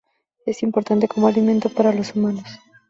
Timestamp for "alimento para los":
1.27-2.15